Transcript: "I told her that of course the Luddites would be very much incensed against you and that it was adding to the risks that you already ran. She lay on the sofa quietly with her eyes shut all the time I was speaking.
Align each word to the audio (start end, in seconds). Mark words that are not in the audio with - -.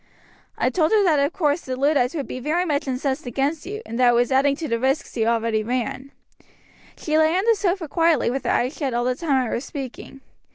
"I 0.57 0.71
told 0.71 0.91
her 0.93 1.03
that 1.03 1.19
of 1.19 1.31
course 1.31 1.61
the 1.61 1.75
Luddites 1.75 2.15
would 2.15 2.25
be 2.27 2.39
very 2.39 2.65
much 2.65 2.87
incensed 2.87 3.27
against 3.27 3.67
you 3.67 3.83
and 3.85 3.99
that 3.99 4.09
it 4.09 4.15
was 4.15 4.31
adding 4.31 4.55
to 4.55 4.67
the 4.67 4.79
risks 4.79 5.13
that 5.13 5.19
you 5.19 5.27
already 5.27 5.61
ran. 5.61 6.11
She 6.97 7.19
lay 7.19 7.37
on 7.37 7.45
the 7.45 7.53
sofa 7.55 7.87
quietly 7.87 8.31
with 8.31 8.45
her 8.45 8.49
eyes 8.49 8.75
shut 8.75 8.95
all 8.95 9.03
the 9.05 9.13
time 9.13 9.45
I 9.45 9.53
was 9.53 9.63
speaking. 9.65 10.21